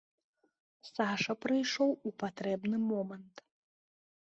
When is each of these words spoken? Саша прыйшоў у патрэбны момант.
Саша 0.91 1.33
прыйшоў 1.47 1.89
у 1.95 2.09
патрэбны 2.25 2.77
момант. 2.91 3.35